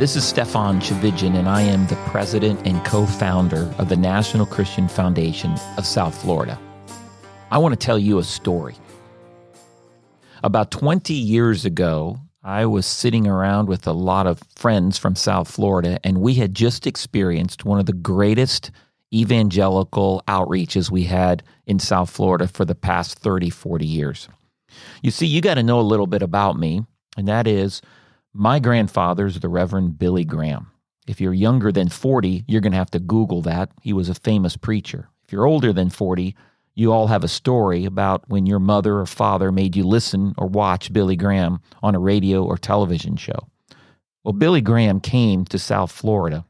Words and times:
This 0.00 0.16
is 0.16 0.24
Stephan 0.24 0.80
Tchividjian, 0.80 1.34
and 1.34 1.46
I 1.46 1.60
am 1.60 1.86
the 1.86 1.96
president 2.06 2.66
and 2.66 2.82
co 2.86 3.04
founder 3.04 3.70
of 3.76 3.90
the 3.90 3.98
National 3.98 4.46
Christian 4.46 4.88
Foundation 4.88 5.52
of 5.76 5.84
South 5.84 6.18
Florida. 6.22 6.58
I 7.50 7.58
want 7.58 7.78
to 7.78 7.86
tell 7.86 7.98
you 7.98 8.16
a 8.16 8.24
story. 8.24 8.76
About 10.42 10.70
20 10.70 11.12
years 11.12 11.66
ago, 11.66 12.18
I 12.42 12.64
was 12.64 12.86
sitting 12.86 13.26
around 13.26 13.68
with 13.68 13.86
a 13.86 13.92
lot 13.92 14.26
of 14.26 14.42
friends 14.56 14.96
from 14.96 15.16
South 15.16 15.50
Florida, 15.50 16.00
and 16.02 16.22
we 16.22 16.32
had 16.32 16.54
just 16.54 16.86
experienced 16.86 17.66
one 17.66 17.78
of 17.78 17.84
the 17.84 17.92
greatest 17.92 18.70
evangelical 19.12 20.22
outreaches 20.26 20.90
we 20.90 21.04
had 21.04 21.42
in 21.66 21.78
South 21.78 22.08
Florida 22.08 22.48
for 22.48 22.64
the 22.64 22.74
past 22.74 23.18
30, 23.18 23.50
40 23.50 23.84
years. 23.84 24.30
You 25.02 25.10
see, 25.10 25.26
you 25.26 25.42
got 25.42 25.56
to 25.56 25.62
know 25.62 25.78
a 25.78 25.82
little 25.82 26.06
bit 26.06 26.22
about 26.22 26.58
me, 26.58 26.86
and 27.18 27.28
that 27.28 27.46
is 27.46 27.82
my 28.32 28.58
grandfather 28.58 29.26
is 29.26 29.40
the 29.40 29.48
Reverend 29.48 29.98
Billy 29.98 30.24
Graham. 30.24 30.70
If 31.06 31.20
you're 31.20 31.34
younger 31.34 31.72
than 31.72 31.88
40, 31.88 32.44
you're 32.46 32.60
going 32.60 32.72
to 32.72 32.78
have 32.78 32.90
to 32.92 33.00
Google 33.00 33.42
that. 33.42 33.70
He 33.82 33.92
was 33.92 34.08
a 34.08 34.14
famous 34.14 34.56
preacher. 34.56 35.08
If 35.24 35.32
you're 35.32 35.46
older 35.46 35.72
than 35.72 35.90
40, 35.90 36.36
you 36.74 36.92
all 36.92 37.08
have 37.08 37.24
a 37.24 37.28
story 37.28 37.84
about 37.84 38.28
when 38.28 38.46
your 38.46 38.60
mother 38.60 38.98
or 38.98 39.06
father 39.06 39.50
made 39.50 39.74
you 39.74 39.84
listen 39.84 40.34
or 40.38 40.46
watch 40.46 40.92
Billy 40.92 41.16
Graham 41.16 41.60
on 41.82 41.94
a 41.94 42.00
radio 42.00 42.44
or 42.44 42.56
television 42.56 43.16
show. 43.16 43.48
Well, 44.22 44.32
Billy 44.32 44.60
Graham 44.60 45.00
came 45.00 45.44
to 45.46 45.58
South 45.58 45.90
Florida 45.90 46.44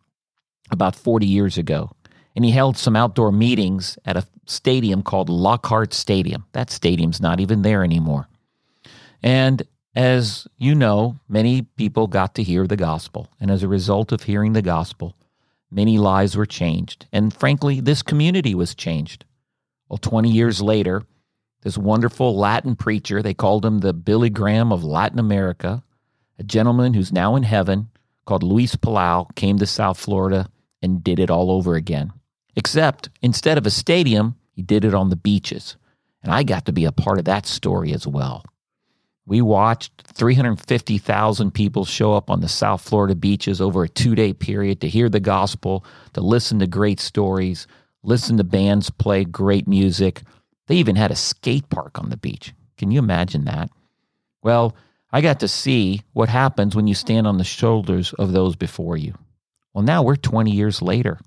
about 0.71 0.97
40 0.97 1.27
years 1.27 1.57
ago, 1.57 1.91
and 2.37 2.45
he 2.45 2.51
held 2.51 2.77
some 2.77 2.97
outdoor 2.97 3.33
meetings 3.33 3.99
at 4.05 4.17
a 4.17 4.27
stadium 4.47 5.03
called 5.03 5.29
Lockhart 5.29 5.95
Stadium. 5.95 6.45
That 6.53 6.71
stadium's 6.71 7.21
not 7.21 7.41
even 7.41 7.63
there 7.63 7.83
anymore. 7.83 8.29
And 9.23 9.63
as 9.95 10.47
you 10.57 10.75
know, 10.75 11.19
many 11.29 11.63
people 11.63 12.07
got 12.07 12.35
to 12.37 12.43
hear 12.43 12.67
the 12.67 12.77
gospel, 12.77 13.29
and 13.41 13.51
as 13.51 13.63
a 13.63 13.69
result 13.69 14.13
of 14.13 14.23
hearing 14.23 14.53
the 14.53 14.63
gospel, 14.63 15.17
many 15.71 15.99
lives 15.99 16.37
were 16.37 16.47
changed. 16.47 17.07
And 17.13 17.35
frankly, 17.35 17.81
this 17.81 18.03
community 18.03 18.55
was 18.55 18.75
changed. 18.75 19.25
Well, 19.89 19.99
20 19.99 20.31
years 20.31 20.63
later, 20.63 21.03
this 21.63 21.77
wonderful 21.77 22.37
Latin 22.37 22.77
preacher, 22.77 23.23
they 23.23 23.35
called 23.35 23.67
him 23.67 23.81
the 23.81 23.93
Billy 23.93 24.31
Graham 24.31 24.73
of 24.73 24.85
Latin 24.85 25.19
America, 25.19 25.83
a 26.39 26.43
gentleman 26.43 26.95
who's 26.95 27.13
now 27.13 27.37
in 27.37 27.43
heaven 27.43 27.91
called 28.25 28.43
Luis 28.43 28.77
Palau, 28.77 29.35
came 29.35 29.59
to 29.59 29.67
South 29.67 29.99
Florida 29.99 30.49
and 30.81 31.05
did 31.05 31.19
it 31.19 31.31
all 31.31 31.51
over 31.51 31.75
again. 31.75 32.13
Except 32.57 33.11
instead 33.23 33.59
of 33.59 33.67
a 33.67 33.71
stadium, 33.71 34.37
he 34.53 34.63
did 34.63 34.85
it 34.85 34.95
on 34.95 35.11
the 35.11 35.17
beaches. 35.17 35.77
And 36.23 36.33
I 36.33 36.43
got 36.43 36.67
to 36.67 36.73
be 36.73 36.85
a 36.85 36.93
part 36.93 37.19
of 37.19 37.25
that 37.25 37.47
story 37.47 37.93
as 37.93 38.07
well. 38.07 38.45
We 39.31 39.43
watched 39.43 39.93
350,000 40.15 41.55
people 41.55 41.85
show 41.85 42.15
up 42.15 42.31
on 42.31 42.41
the 42.41 42.49
South 42.49 42.81
Florida 42.81 43.15
beaches 43.15 43.61
over 43.61 43.85
a 43.85 43.89
two 43.89 44.17
day 44.17 44.33
period 44.33 44.81
to 44.81 44.89
hear 44.89 45.09
the 45.09 45.21
gospel, 45.21 45.85
to 46.15 46.21
listen 46.21 46.59
to 46.59 46.67
great 46.67 46.99
stories, 46.99 47.69
listen 48.03 48.39
to 48.39 48.45
bands 48.45 48.91
play 48.91 49.23
great 49.23 49.69
music. 49.69 50.23
They 50.67 50.75
even 50.75 50.97
had 50.97 51.13
a 51.13 51.17
skate 51.17 51.71
park 51.71 52.01
on 52.01 52.11
the 52.11 52.17
beach. 52.17 52.53
Can 52.77 52.91
you 52.91 52.99
imagine 52.99 53.45
that? 53.45 53.71
Well, 54.43 54.75
I 55.13 55.21
got 55.21 55.39
to 55.41 55.49
see 55.49 56.03
what 56.13 56.29
happens 56.29 56.75
when 56.75 56.89
you 56.89 56.97
stand 56.97 57.29
on 57.29 57.39
the 57.39 57.45
shoulders 57.45 58.13
of 58.15 58.33
those 58.33 58.57
before 58.57 58.97
you. 58.97 59.15
Well, 59.73 59.85
now 59.85 60.03
we're 60.03 60.17
20 60.17 60.51
years 60.51 60.83
later. 60.83 61.21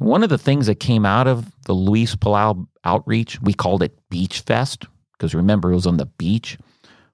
And 0.00 0.08
one 0.08 0.24
of 0.24 0.28
the 0.28 0.38
things 0.38 0.66
that 0.66 0.80
came 0.80 1.06
out 1.06 1.28
of 1.28 1.46
the 1.66 1.72
Luis 1.72 2.16
Palau 2.16 2.66
outreach, 2.84 3.40
we 3.40 3.52
called 3.52 3.84
it 3.84 3.96
Beach 4.10 4.40
Fest, 4.40 4.86
because 5.12 5.36
remember, 5.36 5.70
it 5.70 5.76
was 5.76 5.86
on 5.86 5.98
the 5.98 6.06
beach, 6.06 6.58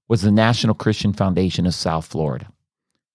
was 0.09 0.23
the 0.23 0.33
National 0.33 0.75
Christian 0.75 1.13
Foundation 1.13 1.67
of 1.67 1.75
South 1.75 2.07
Florida. 2.07 2.49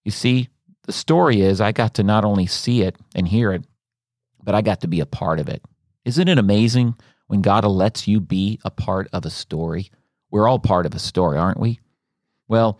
You 0.04 0.12
see, 0.12 0.50
the 0.84 0.92
story 0.92 1.42
is 1.42 1.62
I 1.62 1.72
got 1.72 1.96
to 1.96 2.04
not 2.04 2.26
only 2.26 2.48
see 2.48 2.82
it 2.82 2.96
and 3.14 3.28
hear 3.28 3.52
it, 3.52 3.64
but 4.42 4.56
I 4.56 4.62
got 4.62 4.82
to 4.82 4.88
be 4.88 5.00
a 5.00 5.06
part 5.06 5.40
of 5.40 5.50
it. 5.50 5.62
Isn't 6.06 6.28
it 6.28 6.40
amazing 6.40 6.96
when 7.28 7.42
God 7.42 7.64
lets 7.66 8.08
you 8.08 8.20
be 8.20 8.60
a 8.66 8.72
part 8.72 9.08
of 9.14 9.26
a 9.26 9.30
story? 9.30 9.92
We're 10.32 10.48
all 10.48 10.60
part 10.60 10.86
of 10.86 10.96
a 10.96 11.00
story, 11.00 11.38
aren't 11.38 11.60
we? 11.60 11.80
Well, 12.48 12.80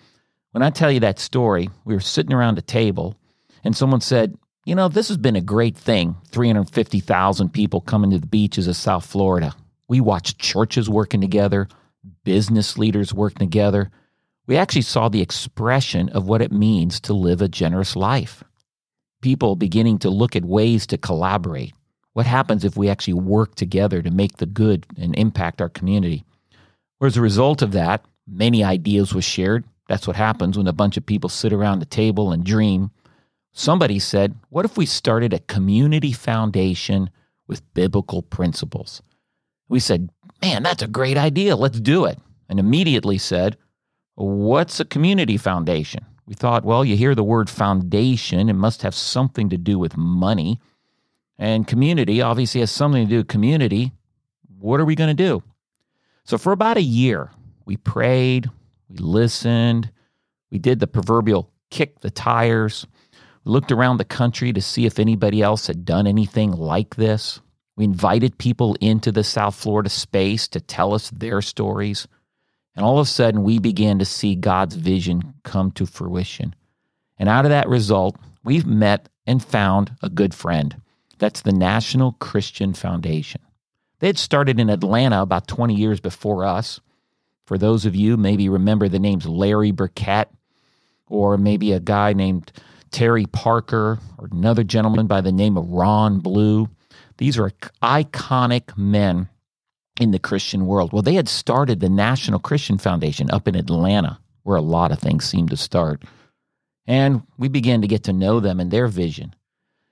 when 0.52 0.64
I 0.64 0.72
tell 0.72 0.92
you 0.92 1.02
that 1.02 1.20
story, 1.20 1.70
we 1.86 1.94
were 1.94 2.00
sitting 2.00 2.34
around 2.34 2.58
a 2.58 2.64
table 2.64 3.16
and 3.64 3.76
someone 3.76 4.02
said, 4.02 4.36
You 4.66 4.76
know, 4.76 4.88
this 4.88 5.10
has 5.10 5.18
been 5.18 5.36
a 5.36 5.42
great 5.42 5.78
thing 5.78 6.16
350,000 6.30 7.50
people 7.50 7.82
coming 7.82 8.12
to 8.12 8.20
the 8.20 8.26
beaches 8.26 8.68
of 8.68 8.76
South 8.76 9.06
Florida. 9.06 9.54
We 9.88 10.02
watched 10.02 10.40
churches 10.40 10.90
working 10.90 11.22
together, 11.22 11.68
business 12.24 12.78
leaders 12.78 13.14
working 13.14 13.48
together. 13.48 13.92
We 14.50 14.58
actually 14.58 14.82
saw 14.82 15.10
the 15.10 15.22
expression 15.22 16.10
of 16.10 16.28
what 16.28 16.42
it 16.42 16.52
means 16.52 17.00
to 17.02 17.14
live 17.14 17.40
a 17.40 17.48
generous 17.48 17.96
life 17.96 18.44
people 19.22 19.56
beginning 19.56 20.00
to 20.00 20.10
look 20.10 20.36
at 20.36 20.44
ways 20.44 20.88
to 20.88 20.98
collaborate. 20.98 21.74
What 22.14 22.26
happens 22.26 22.64
if 22.64 22.76
we 22.76 22.90
actually 22.90 23.14
work 23.14 23.54
together 23.54 24.02
to 24.02 24.10
make 24.10 24.38
the 24.38 24.48
good 24.48 24.88
and 24.98 25.16
impact 25.18 25.62
our 25.62 25.70
community? 25.70 26.24
Well, 27.00 27.10
as 27.10 27.18
a 27.18 27.22
result 27.22 27.62
of 27.62 27.74
that, 27.74 28.04
many 28.26 28.64
ideas 28.64 29.14
were 29.14 29.22
shared. 29.22 29.66
That's 29.88 30.08
what 30.08 30.16
happens 30.16 30.58
when 30.58 30.68
a 30.68 30.74
bunch 30.74 30.98
of 30.98 31.06
people 31.06 31.30
sit 31.30 31.54
around 31.54 31.84
a 31.84 31.86
table 31.86 32.32
and 32.32 32.44
dream. 32.44 32.90
Somebody 33.52 34.00
said, 34.00 34.36
What 34.50 34.66
if 34.66 34.78
we 34.78 34.88
started 34.88 35.32
a 35.32 35.40
community 35.40 36.12
foundation 36.12 37.12
with 37.46 37.74
biblical 37.76 38.24
principles? 38.24 39.04
We 39.68 39.80
said, 39.80 40.10
Man, 40.42 40.64
that's 40.64 40.82
a 40.82 40.88
great 40.88 41.18
idea. 41.18 41.56
Let's 41.56 41.80
do 41.80 42.06
it. 42.06 42.18
And 42.48 42.60
immediately 42.60 43.20
said, 43.20 43.58
What's 44.20 44.82
a 44.82 44.86
community 44.86 45.38
foundation? 45.38 46.06
We 46.28 46.34
thought, 46.34 46.66
well, 46.66 46.84
you 46.84 46.98
hear 46.98 47.16
the 47.16 47.24
word 47.24 47.50
foundation, 47.50 48.50
it 48.50 48.54
must 48.54 48.82
have 48.82 48.94
something 48.94 49.50
to 49.50 49.58
do 49.58 49.80
with 49.80 49.96
money. 49.96 50.60
And 51.38 51.66
community 51.66 52.22
obviously 52.22 52.60
has 52.60 52.70
something 52.70 53.06
to 53.06 53.10
do 53.10 53.18
with 53.20 53.30
community. 53.30 53.94
What 54.60 54.82
are 54.82 54.86
we 54.86 54.96
going 54.96 55.16
to 55.16 55.24
do? 55.24 55.42
So, 56.26 56.38
for 56.38 56.52
about 56.52 56.76
a 56.76 56.82
year, 56.82 57.32
we 57.64 57.78
prayed, 57.78 58.50
we 58.90 58.98
listened, 58.98 59.90
we 60.52 60.58
did 60.60 60.82
the 60.82 60.88
proverbial 60.88 61.50
kick 61.72 62.02
the 62.02 62.12
tires. 62.12 62.86
We 63.46 63.54
looked 63.54 63.72
around 63.72 63.98
the 63.98 64.06
country 64.06 64.52
to 64.52 64.62
see 64.62 64.86
if 64.86 65.00
anybody 65.00 65.42
else 65.42 65.68
had 65.68 65.86
done 65.86 66.08
anything 66.08 66.52
like 66.52 66.96
this. 66.96 67.40
We 67.78 67.86
invited 67.86 68.38
people 68.38 68.76
into 68.82 69.14
the 69.14 69.24
South 69.24 69.56
Florida 69.56 69.90
space 69.90 70.50
to 70.50 70.60
tell 70.60 70.94
us 70.94 71.10
their 71.10 71.42
stories. 71.42 72.06
And 72.80 72.86
all 72.86 72.98
of 72.98 73.08
a 73.08 73.10
sudden, 73.10 73.44
we 73.44 73.60
began 73.60 74.00
to 74.00 74.06
see 74.06 74.36
God's 74.36 74.76
vision 74.76 75.34
come 75.44 75.70
to 75.72 75.86
fruition. 75.86 76.56
And 77.18 77.28
out 77.28 77.44
of 77.44 77.52
that 77.52 77.68
result, 77.68 78.16
we've 78.46 78.66
met 78.66 79.10
and 79.28 79.44
found 79.44 79.98
a 80.02 80.10
good 80.10 80.34
friend. 80.34 80.82
That's 81.18 81.42
the 81.42 81.52
National 81.52 82.14
Christian 82.14 82.74
Foundation. 82.74 83.42
They 84.00 84.08
had 84.08 84.18
started 84.18 84.62
in 84.62 84.70
Atlanta 84.70 85.22
about 85.22 85.46
20 85.50 85.76
years 85.76 86.00
before 86.00 86.46
us. 86.46 86.80
For 87.44 87.58
those 87.58 87.86
of 87.86 87.98
you 87.98 88.16
maybe 88.16 88.48
remember 88.48 88.88
the 88.88 88.98
names 88.98 89.26
Larry 89.26 89.72
Burkett, 89.72 90.30
or 91.06 91.38
maybe 91.38 91.74
a 91.74 91.82
guy 91.82 92.14
named 92.14 92.50
Terry 92.92 93.26
Parker, 93.26 94.00
or 94.18 94.30
another 94.32 94.64
gentleman 94.64 95.06
by 95.06 95.20
the 95.20 95.34
name 95.34 95.58
of 95.58 95.68
Ron 95.68 96.20
Blue. 96.20 96.70
These 97.18 97.38
are 97.38 97.52
iconic 97.84 98.78
men 98.78 99.28
in 100.00 100.12
the 100.12 100.20
Christian 100.20 100.66
world. 100.66 100.94
Well, 100.94 101.02
they 101.02 101.14
had 101.14 101.28
started 101.28 101.80
the 101.80 101.90
National 101.90 102.40
Christian 102.40 102.78
Foundation 102.78 103.30
up 103.30 103.48
in 103.48 103.56
Atlanta, 103.56 104.20
where 104.44 104.58
a 104.58 104.62
lot 104.62 104.92
of 104.92 105.00
things 105.00 105.26
seem 105.26 105.50
to 105.50 105.58
start. 105.58 106.04
And 106.88 107.22
we 107.38 107.50
began 107.50 107.82
to 107.82 107.88
get 107.88 108.04
to 108.06 108.14
know 108.14 108.40
them 108.40 108.60
and 108.60 108.72
their 108.72 108.88
vision. 108.88 109.36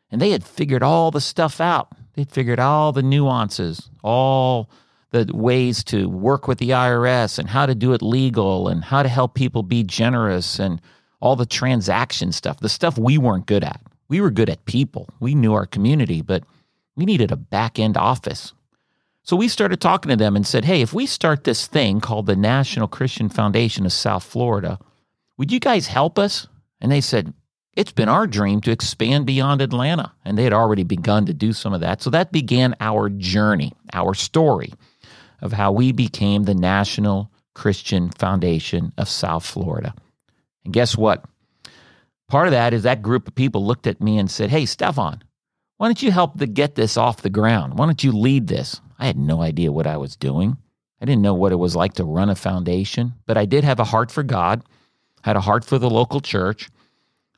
And 0.10 0.22
they 0.22 0.32
had 0.32 0.44
figured 0.44 0.82
all 0.82 1.12
the 1.12 1.22
stuff 1.22 1.60
out. 1.60 1.90
They'd 2.14 2.32
figured 2.32 2.60
all 2.60 2.94
the 2.94 3.04
nuances, 3.04 3.90
all 4.02 4.70
the 5.12 5.30
ways 5.34 5.84
to 5.86 6.10
work 6.10 6.48
with 6.48 6.58
the 6.58 6.72
IRS 6.72 7.38
and 7.38 7.50
how 7.50 7.66
to 7.66 7.76
do 7.76 7.94
it 7.94 8.02
legal 8.02 8.68
and 8.70 8.84
how 8.84 9.04
to 9.04 9.10
help 9.10 9.36
people 9.36 9.62
be 9.62 9.84
generous 9.84 10.60
and 10.60 10.82
all 11.20 11.36
the 11.36 11.46
transaction 11.46 12.32
stuff, 12.32 12.60
the 12.60 12.70
stuff 12.70 12.98
we 12.98 13.18
weren't 13.18 13.46
good 13.46 13.64
at. 13.64 13.82
We 14.08 14.22
were 14.22 14.32
good 14.32 14.50
at 14.50 14.66
people. 14.66 15.10
We 15.20 15.36
knew 15.36 15.54
our 15.54 15.66
community, 15.66 16.22
but 16.22 16.44
we 16.96 17.06
needed 17.06 17.32
a 17.32 17.36
back 17.36 17.78
end 17.78 17.98
office 17.98 18.54
so 19.28 19.36
we 19.36 19.50
started 19.50 19.82
talking 19.82 20.10
to 20.10 20.16
them 20.16 20.38
and 20.38 20.48
said, 20.48 20.64
hey, 20.64 20.80
if 20.80 20.94
we 20.94 21.06
start 21.06 21.44
this 21.44 21.68
thing 21.68 22.00
called 22.00 22.28
the 22.28 22.36
National 22.38 22.88
Christian 22.88 23.28
Foundation 23.28 23.86
of 23.86 23.92
South 23.92 24.24
Florida, 24.24 24.80
would 25.38 25.52
you 25.52 25.60
guys 25.60 25.86
help 25.86 26.18
us? 26.18 26.48
And 26.80 26.90
they 26.90 27.02
said, 27.02 27.34
it's 27.74 27.92
been 27.92 28.08
our 28.08 28.26
dream 28.26 28.62
to 28.62 28.72
expand 28.72 29.26
beyond 29.26 29.62
Atlanta. 29.62 30.14
And 30.24 30.38
they 30.38 30.46
had 30.46 30.54
already 30.54 30.84
begun 30.84 31.26
to 31.26 31.34
do 31.34 31.52
some 31.52 31.74
of 31.74 31.82
that. 31.82 32.02
So 32.02 32.10
that 32.12 32.32
began 32.32 32.74
our 32.80 33.10
journey, 33.10 33.74
our 33.92 34.14
story 34.14 34.72
of 35.42 35.52
how 35.52 35.74
we 35.74 35.92
became 35.92 36.44
the 36.46 36.56
National 36.56 37.30
Christian 37.54 38.10
Foundation 38.12 38.94
of 38.98 39.10
South 39.10 39.46
Florida. 39.46 39.94
And 40.64 40.74
guess 40.74 40.96
what? 40.96 41.26
Part 42.30 42.48
of 42.48 42.52
that 42.52 42.74
is 42.74 42.84
that 42.84 43.02
group 43.02 43.28
of 43.28 43.36
people 43.36 43.66
looked 43.66 43.88
at 43.88 44.00
me 44.00 44.20
and 44.20 44.32
said, 44.32 44.52
Hey, 44.52 44.66
Stephan, 44.66 45.22
why 45.76 45.88
don't 45.88 46.02
you 46.02 46.12
help 46.12 46.40
to 46.40 46.48
get 46.48 46.76
this 46.76 46.96
off 46.96 47.24
the 47.24 47.30
ground? 47.30 47.78
Why 47.78 47.88
don't 47.88 48.06
you 48.06 48.14
lead 48.14 48.48
this? 48.48 48.80
I 49.00 49.06
had 49.06 49.18
no 49.18 49.42
idea 49.42 49.72
what 49.72 49.88
I 49.88 49.98
was 49.98 50.16
doing. 50.16 50.58
I 51.02 51.06
didn't 51.06 51.22
know 51.22 51.34
what 51.34 51.52
it 51.52 51.58
was 51.58 51.76
like 51.76 51.94
to 51.94 52.04
run 52.04 52.30
a 52.30 52.36
foundation, 52.36 53.14
but 53.26 53.38
I 53.38 53.46
did 53.46 53.64
have 53.64 53.80
a 53.80 53.86
heart 53.86 54.12
for 54.12 54.24
God, 54.24 54.64
had 55.22 55.36
a 55.36 55.42
heart 55.42 55.64
for 55.64 55.78
the 55.78 55.90
local 55.90 56.22
church. 56.22 56.70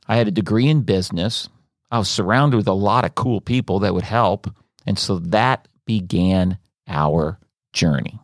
I 0.08 0.16
had 0.16 0.28
a 0.28 0.32
degree 0.32 0.68
in 0.68 0.82
business. 0.82 1.50
I 1.92 2.00
was 2.00 2.10
surrounded 2.10 2.58
with 2.58 2.68
a 2.68 2.74
lot 2.74 3.06
of 3.06 3.16
cool 3.16 3.42
people 3.42 3.80
that 3.80 3.94
would 3.94 4.04
help. 4.04 4.48
And 4.86 4.98
so 4.98 5.20
that 5.20 5.68
began 5.86 6.58
our 6.88 7.40
journey. 7.74 8.20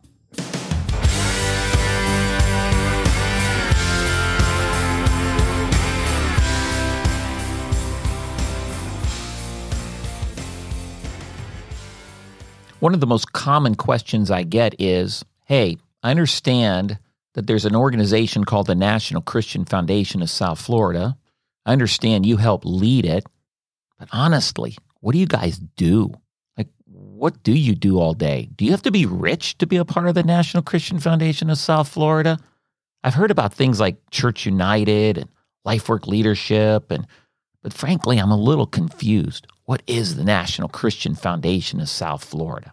One 12.86 12.94
of 12.94 13.00
the 13.00 13.06
most 13.08 13.32
common 13.32 13.74
questions 13.74 14.30
I 14.30 14.44
get 14.44 14.80
is 14.80 15.24
Hey, 15.46 15.78
I 16.04 16.12
understand 16.12 17.00
that 17.34 17.48
there's 17.48 17.64
an 17.64 17.74
organization 17.74 18.44
called 18.44 18.68
the 18.68 18.76
National 18.76 19.22
Christian 19.22 19.64
Foundation 19.64 20.22
of 20.22 20.30
South 20.30 20.60
Florida. 20.60 21.16
I 21.64 21.72
understand 21.72 22.24
you 22.24 22.36
help 22.36 22.64
lead 22.64 23.04
it. 23.04 23.26
But 23.98 24.08
honestly, 24.12 24.76
what 25.00 25.14
do 25.14 25.18
you 25.18 25.26
guys 25.26 25.58
do? 25.58 26.14
Like, 26.56 26.68
what 26.84 27.42
do 27.42 27.50
you 27.50 27.74
do 27.74 27.98
all 27.98 28.14
day? 28.14 28.50
Do 28.54 28.64
you 28.64 28.70
have 28.70 28.82
to 28.82 28.92
be 28.92 29.04
rich 29.04 29.58
to 29.58 29.66
be 29.66 29.78
a 29.78 29.84
part 29.84 30.06
of 30.06 30.14
the 30.14 30.22
National 30.22 30.62
Christian 30.62 31.00
Foundation 31.00 31.50
of 31.50 31.58
South 31.58 31.88
Florida? 31.88 32.38
I've 33.02 33.14
heard 33.14 33.32
about 33.32 33.52
things 33.52 33.80
like 33.80 33.96
Church 34.12 34.46
United 34.46 35.18
and 35.18 35.28
Lifework 35.66 36.06
Leadership, 36.06 36.92
and 36.92 37.04
but 37.64 37.72
frankly, 37.72 38.18
I'm 38.18 38.30
a 38.30 38.38
little 38.38 38.64
confused. 38.68 39.48
What 39.64 39.82
is 39.88 40.14
the 40.14 40.22
National 40.22 40.68
Christian 40.68 41.16
Foundation 41.16 41.80
of 41.80 41.88
South 41.88 42.24
Florida? 42.24 42.72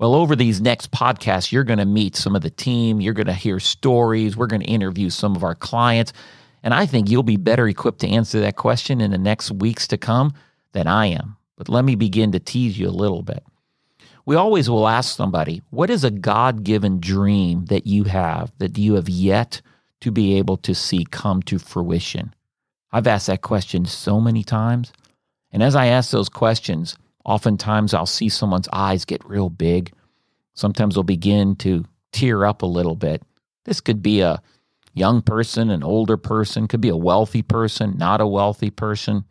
Well, 0.00 0.14
over 0.14 0.34
these 0.34 0.62
next 0.62 0.92
podcasts, 0.92 1.52
you're 1.52 1.62
going 1.62 1.78
to 1.78 1.84
meet 1.84 2.16
some 2.16 2.34
of 2.34 2.40
the 2.40 2.48
team. 2.48 3.02
You're 3.02 3.12
going 3.12 3.26
to 3.26 3.34
hear 3.34 3.60
stories. 3.60 4.34
We're 4.34 4.46
going 4.46 4.62
to 4.62 4.66
interview 4.66 5.10
some 5.10 5.36
of 5.36 5.44
our 5.44 5.54
clients. 5.54 6.14
And 6.62 6.72
I 6.72 6.86
think 6.86 7.10
you'll 7.10 7.22
be 7.22 7.36
better 7.36 7.68
equipped 7.68 7.98
to 8.00 8.08
answer 8.08 8.40
that 8.40 8.56
question 8.56 9.02
in 9.02 9.10
the 9.10 9.18
next 9.18 9.50
weeks 9.50 9.86
to 9.88 9.98
come 9.98 10.32
than 10.72 10.86
I 10.86 11.08
am. 11.08 11.36
But 11.58 11.68
let 11.68 11.84
me 11.84 11.96
begin 11.96 12.32
to 12.32 12.40
tease 12.40 12.78
you 12.78 12.88
a 12.88 12.90
little 12.90 13.20
bit. 13.20 13.44
We 14.24 14.36
always 14.36 14.70
will 14.70 14.88
ask 14.88 15.14
somebody, 15.14 15.60
what 15.68 15.90
is 15.90 16.02
a 16.02 16.10
God 16.10 16.64
given 16.64 16.98
dream 16.98 17.66
that 17.66 17.86
you 17.86 18.04
have 18.04 18.52
that 18.56 18.78
you 18.78 18.94
have 18.94 19.10
yet 19.10 19.60
to 20.00 20.10
be 20.10 20.38
able 20.38 20.56
to 20.58 20.74
see 20.74 21.04
come 21.10 21.42
to 21.42 21.58
fruition? 21.58 22.34
I've 22.90 23.06
asked 23.06 23.26
that 23.26 23.42
question 23.42 23.84
so 23.84 24.18
many 24.18 24.44
times. 24.44 24.94
And 25.52 25.62
as 25.62 25.76
I 25.76 25.88
ask 25.88 26.10
those 26.10 26.30
questions, 26.30 26.96
Oftentimes, 27.24 27.94
I'll 27.94 28.06
see 28.06 28.28
someone's 28.28 28.68
eyes 28.72 29.04
get 29.04 29.24
real 29.24 29.50
big. 29.50 29.92
Sometimes 30.54 30.94
they'll 30.94 31.04
begin 31.04 31.56
to 31.56 31.84
tear 32.12 32.44
up 32.44 32.62
a 32.62 32.66
little 32.66 32.96
bit. 32.96 33.22
This 33.64 33.80
could 33.80 34.02
be 34.02 34.20
a 34.20 34.42
young 34.94 35.22
person, 35.22 35.70
an 35.70 35.82
older 35.82 36.16
person, 36.16 36.66
could 36.66 36.80
be 36.80 36.88
a 36.88 36.96
wealthy 36.96 37.42
person, 37.42 37.96
not 37.98 38.20
a 38.20 38.26
wealthy 38.26 38.70
person. 38.70 39.24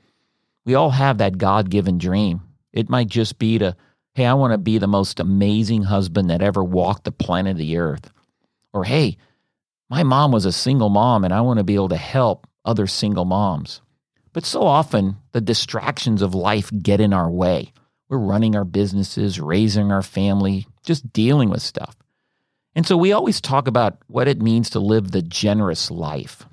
We 0.65 0.75
all 0.75 0.91
have 0.91 1.17
that 1.17 1.37
God 1.37 1.69
given 1.69 1.97
dream. 1.97 2.41
It 2.71 2.89
might 2.89 3.07
just 3.07 3.39
be 3.39 3.57
to, 3.57 3.75
hey, 4.13 4.25
I 4.25 4.33
want 4.33 4.53
to 4.53 4.57
be 4.57 4.77
the 4.77 4.87
most 4.87 5.19
amazing 5.19 5.83
husband 5.83 6.29
that 6.29 6.41
ever 6.41 6.63
walked 6.63 7.03
the 7.05 7.11
planet 7.11 7.51
of 7.51 7.57
the 7.57 7.77
earth. 7.77 8.11
Or, 8.71 8.83
hey, 8.83 9.17
my 9.89 10.03
mom 10.03 10.31
was 10.31 10.45
a 10.45 10.51
single 10.51 10.89
mom 10.89 11.23
and 11.23 11.33
I 11.33 11.41
want 11.41 11.57
to 11.57 11.63
be 11.63 11.75
able 11.75 11.89
to 11.89 11.97
help 11.97 12.47
other 12.63 12.85
single 12.85 13.25
moms. 13.25 13.81
But 14.33 14.45
so 14.45 14.61
often, 14.61 15.17
the 15.31 15.41
distractions 15.41 16.21
of 16.21 16.35
life 16.35 16.71
get 16.81 17.01
in 17.01 17.13
our 17.13 17.29
way. 17.29 17.73
We're 18.09 18.17
running 18.17 18.55
our 18.55 18.65
businesses, 18.65 19.39
raising 19.39 19.91
our 19.91 20.01
family, 20.01 20.67
just 20.83 21.11
dealing 21.11 21.49
with 21.49 21.61
stuff. 21.61 21.95
And 22.75 22.85
so 22.85 22.97
we 22.97 23.11
always 23.11 23.41
talk 23.41 23.67
about 23.67 23.97
what 24.07 24.27
it 24.27 24.41
means 24.41 24.69
to 24.71 24.79
live 24.79 25.11
the 25.11 25.21
generous 25.21 25.91
life. 25.91 26.45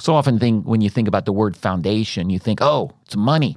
So 0.00 0.14
often 0.14 0.38
think 0.38 0.64
when 0.64 0.80
you 0.80 0.90
think 0.90 1.08
about 1.08 1.24
the 1.24 1.32
word 1.32 1.56
foundation, 1.56 2.30
you 2.30 2.38
think, 2.38 2.60
oh, 2.62 2.92
it's 3.04 3.16
money. 3.16 3.56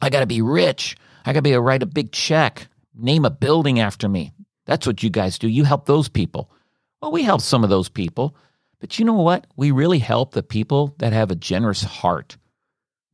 I 0.00 0.10
got 0.10 0.20
to 0.20 0.26
be 0.26 0.42
rich. 0.42 0.96
I 1.24 1.32
got 1.32 1.38
to 1.38 1.42
be 1.42 1.52
able 1.52 1.58
to 1.58 1.66
write 1.66 1.82
a 1.82 1.86
big 1.86 2.12
check, 2.12 2.68
name 2.94 3.24
a 3.24 3.30
building 3.30 3.80
after 3.80 4.08
me. 4.08 4.32
That's 4.64 4.86
what 4.86 5.02
you 5.02 5.10
guys 5.10 5.38
do. 5.38 5.48
You 5.48 5.64
help 5.64 5.86
those 5.86 6.08
people. 6.08 6.50
Well, 7.00 7.12
we 7.12 7.22
help 7.22 7.40
some 7.40 7.64
of 7.64 7.70
those 7.70 7.88
people. 7.88 8.36
But 8.80 8.98
you 8.98 9.04
know 9.04 9.14
what? 9.14 9.46
We 9.56 9.70
really 9.70 9.98
help 9.98 10.32
the 10.32 10.42
people 10.42 10.94
that 10.98 11.12
have 11.12 11.30
a 11.30 11.36
generous 11.36 11.82
heart 11.82 12.36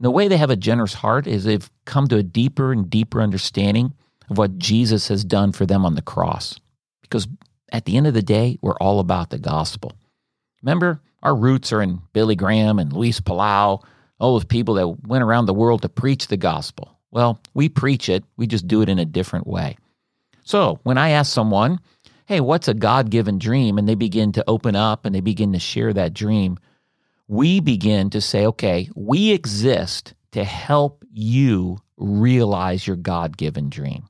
the 0.02 0.10
way 0.10 0.28
they 0.28 0.36
have 0.36 0.50
a 0.50 0.56
generous 0.56 0.94
heart 0.94 1.26
is 1.26 1.44
they've 1.44 1.70
come 1.84 2.08
to 2.08 2.16
a 2.16 2.22
deeper 2.22 2.72
and 2.72 2.90
deeper 2.90 3.22
understanding 3.22 3.94
of 4.28 4.36
what 4.36 4.58
Jesus 4.58 5.08
has 5.08 5.24
done 5.24 5.52
for 5.52 5.64
them 5.64 5.86
on 5.86 5.94
the 5.94 6.02
cross. 6.02 6.58
Because 7.02 7.28
at 7.70 7.84
the 7.84 7.96
end 7.96 8.06
of 8.06 8.14
the 8.14 8.22
day, 8.22 8.58
we're 8.62 8.76
all 8.76 9.00
about 9.00 9.30
the 9.30 9.38
gospel. 9.38 9.92
Remember, 10.62 11.00
our 11.22 11.34
roots 11.36 11.72
are 11.72 11.80
in 11.80 12.00
Billy 12.12 12.34
Graham 12.34 12.78
and 12.78 12.92
Luis 12.92 13.20
Palau, 13.20 13.82
all 14.18 14.32
those 14.34 14.44
people 14.44 14.74
that 14.74 15.06
went 15.06 15.24
around 15.24 15.46
the 15.46 15.54
world 15.54 15.82
to 15.82 15.88
preach 15.88 16.26
the 16.26 16.36
gospel. 16.36 16.98
Well, 17.10 17.40
we 17.54 17.68
preach 17.68 18.08
it, 18.08 18.24
we 18.36 18.46
just 18.46 18.66
do 18.66 18.82
it 18.82 18.88
in 18.88 18.98
a 18.98 19.04
different 19.04 19.46
way. 19.46 19.76
So 20.44 20.80
when 20.82 20.98
I 20.98 21.10
ask 21.10 21.32
someone, 21.32 21.78
hey, 22.26 22.40
what's 22.40 22.68
a 22.68 22.74
God 22.74 23.10
given 23.10 23.38
dream? 23.38 23.78
And 23.78 23.88
they 23.88 23.94
begin 23.94 24.32
to 24.32 24.44
open 24.48 24.74
up 24.74 25.04
and 25.04 25.14
they 25.14 25.20
begin 25.20 25.52
to 25.52 25.58
share 25.58 25.92
that 25.92 26.14
dream, 26.14 26.58
we 27.28 27.60
begin 27.60 28.10
to 28.10 28.20
say, 28.20 28.46
okay, 28.46 28.88
we 28.94 29.32
exist 29.32 30.14
to 30.32 30.44
help 30.44 31.04
you 31.12 31.78
realize 31.96 32.86
your 32.86 32.96
God 32.96 33.36
given 33.36 33.70
dream. 33.70 34.06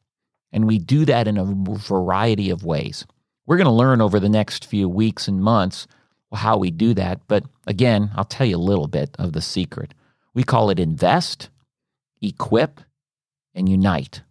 And 0.52 0.66
we 0.66 0.78
do 0.78 1.04
that 1.06 1.28
in 1.28 1.38
a 1.38 1.44
variety 1.44 2.50
of 2.50 2.64
ways. 2.64 3.06
We're 3.46 3.56
going 3.56 3.66
to 3.66 3.72
learn 3.72 4.00
over 4.00 4.20
the 4.20 4.28
next 4.28 4.66
few 4.66 4.88
weeks 4.88 5.28
and 5.28 5.42
months 5.42 5.86
how 6.32 6.56
we 6.58 6.70
do 6.70 6.94
that. 6.94 7.20
But 7.26 7.44
again, 7.66 8.10
I'll 8.14 8.24
tell 8.24 8.46
you 8.46 8.56
a 8.56 8.58
little 8.58 8.86
bit 8.86 9.14
of 9.18 9.32
the 9.32 9.40
secret. 9.40 9.94
We 10.34 10.44
call 10.44 10.70
it 10.70 10.78
invest, 10.78 11.50
equip, 12.20 12.80
and 13.54 13.68
unite. 13.68 14.22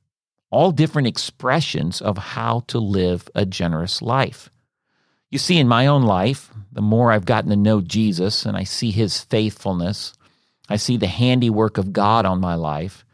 All 0.50 0.72
different 0.72 1.07
expressions 1.07 2.01
of 2.01 2.18
how 2.18 2.63
to 2.68 2.80
live 2.80 3.30
a 3.36 3.45
generous 3.45 4.01
life. 4.01 4.50
You 5.31 5.39
see, 5.39 5.57
in 5.57 5.68
my 5.69 5.88
own 5.88 6.04
life, 6.04 6.51
the 6.74 6.81
more 6.81 7.12
I've 7.12 7.25
gotten 7.25 7.50
to 7.51 7.56
know 7.56 7.80
Jesus 7.80 8.45
and 8.45 8.57
I 8.57 8.66
see 8.66 8.92
his 8.92 9.22
faithfulness, 9.22 10.13
I 10.68 10.75
see 10.75 10.98
the 10.98 11.07
handiwork 11.07 11.78
of 11.78 11.94
God 11.94 12.25
on 12.25 12.42
my 12.42 12.56
life. 12.56 13.06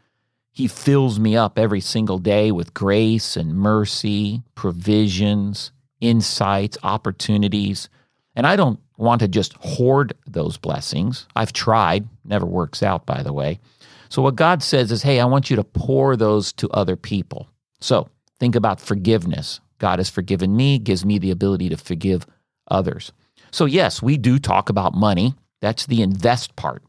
He 0.50 0.66
fills 0.66 1.20
me 1.20 1.36
up 1.36 1.56
every 1.56 1.80
single 1.80 2.18
day 2.18 2.50
with 2.50 2.74
grace 2.74 3.36
and 3.36 3.54
mercy, 3.54 4.42
provisions, 4.56 5.70
insights, 6.00 6.76
opportunities. 6.82 7.88
And 8.34 8.48
I 8.48 8.56
don't 8.56 8.80
want 8.96 9.20
to 9.20 9.28
just 9.28 9.52
hoard 9.54 10.12
those 10.26 10.56
blessings. 10.56 11.28
I've 11.36 11.52
tried, 11.52 12.08
never 12.24 12.46
works 12.46 12.82
out, 12.82 13.06
by 13.06 13.22
the 13.22 13.32
way. 13.32 13.60
So, 14.08 14.22
what 14.22 14.34
God 14.34 14.64
says 14.64 14.90
is, 14.90 15.02
hey, 15.02 15.20
I 15.20 15.26
want 15.26 15.50
you 15.50 15.56
to 15.56 15.64
pour 15.64 16.16
those 16.16 16.52
to 16.54 16.68
other 16.70 16.96
people. 16.96 17.46
So, 17.80 18.08
think 18.40 18.56
about 18.56 18.80
forgiveness. 18.80 19.60
God 19.78 19.98
has 19.98 20.10
forgiven 20.10 20.56
me, 20.56 20.78
gives 20.78 21.04
me 21.04 21.18
the 21.18 21.30
ability 21.30 21.68
to 21.68 21.76
forgive 21.76 22.26
others. 22.70 23.12
So, 23.50 23.64
yes, 23.64 24.02
we 24.02 24.16
do 24.16 24.38
talk 24.38 24.68
about 24.68 24.94
money. 24.94 25.34
That's 25.60 25.86
the 25.86 26.02
invest 26.02 26.56
part. 26.56 26.82